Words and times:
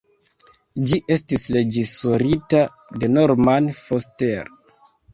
Ĝi 0.91 0.97
estis 1.17 1.45
reĝisorita 1.57 2.65
de 3.05 3.13
Norman 3.15 3.73
Foster. 3.85 4.55